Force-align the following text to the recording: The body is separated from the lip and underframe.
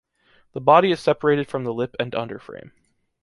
The 0.53 0.59
body 0.61 0.89
is 0.91 0.99
separated 0.99 1.47
from 1.47 1.63
the 1.63 1.71
lip 1.71 1.95
and 1.99 2.13
underframe. 2.13 2.71